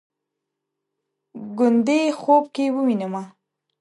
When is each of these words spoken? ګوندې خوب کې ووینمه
ګوندې 1.57 2.01
خوب 2.19 2.43
کې 2.55 2.65
ووینمه 2.73 3.23